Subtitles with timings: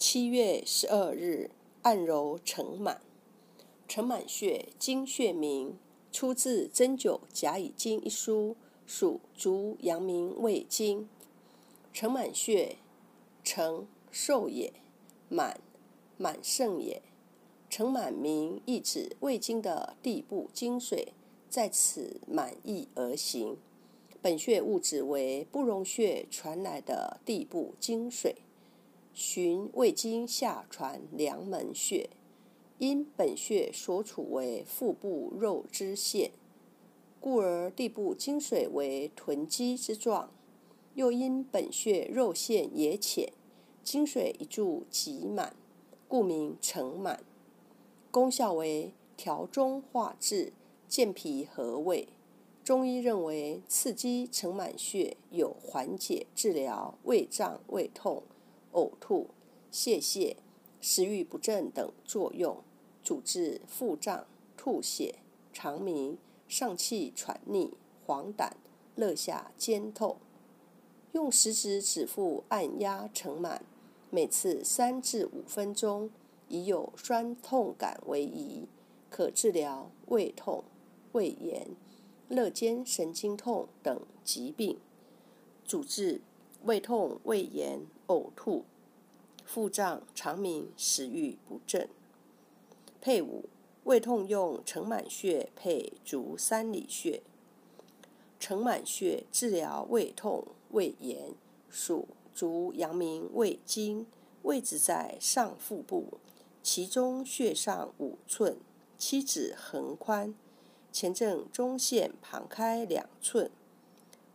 [0.00, 1.50] 七月十二日，
[1.82, 3.02] 按揉承满。
[3.86, 5.76] 承满穴，经穴名，
[6.10, 11.06] 出自《针灸甲乙经》一书，属足阳明胃经。
[11.92, 12.76] 承满穴，
[13.44, 14.72] 承寿也，
[15.28, 15.60] 满
[16.16, 17.02] 满盛也。
[17.68, 21.12] 承满名意指胃经的地部经水
[21.50, 23.58] 在此满溢而行。
[24.22, 28.36] 本穴物质为不容穴传来的地部经水。
[29.20, 32.08] 循胃经下传梁门穴，
[32.78, 36.30] 因本穴所处为腹部肉之线，
[37.20, 40.30] 故而地部经水为囤积之状；
[40.94, 43.30] 又因本穴肉线也浅，
[43.84, 45.54] 经水一注即满，
[46.08, 47.22] 故名承满。
[48.10, 50.54] 功效为调中化滞、
[50.88, 52.08] 健脾和胃。
[52.64, 58.22] 中医认为，刺激承满穴有缓解、治疗胃胀、胃痛。
[58.72, 59.28] 呕吐、
[59.70, 60.36] 泄泻、
[60.80, 62.62] 食欲不振等作用，
[63.02, 64.26] 主治腹胀、
[64.56, 65.16] 吐血、
[65.52, 66.16] 肠鸣、
[66.48, 67.74] 上气喘逆、
[68.06, 68.50] 黄疸、
[68.94, 70.16] 肋下尖痛。
[71.12, 73.64] 用食指指腹按压承满，
[74.10, 76.10] 每次三至五分钟，
[76.48, 78.68] 以有酸痛感为宜，
[79.08, 80.64] 可治疗胃痛、
[81.12, 81.68] 胃炎、
[82.28, 84.78] 肋间神经痛等疾病。
[85.64, 86.20] 主治。
[86.64, 88.64] 胃痛、胃炎、呕吐、
[89.44, 91.88] 腹胀、肠鸣、食欲不振。
[93.00, 93.48] 配伍：
[93.84, 97.22] 胃痛用承满穴配足三里穴。
[98.38, 101.34] 承满穴治疗胃痛、胃炎，
[101.68, 104.06] 属足阳明胃经，
[104.42, 106.18] 位置在上腹部，
[106.62, 108.58] 其中穴上五寸，
[108.96, 110.34] 七指横宽，
[110.92, 113.50] 前正中线旁开两寸。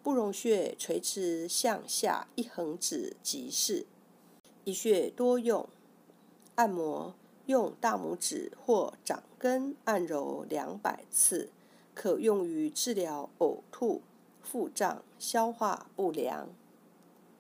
[0.06, 3.88] 不容穴垂直向下一横指即是。
[4.64, 5.68] 一穴多用，
[6.54, 7.16] 按摩
[7.48, 11.50] 用大拇指或掌根按揉两百次，
[11.96, 14.04] 可用于治疗呕吐、
[14.44, 16.50] 腹胀、消化不良。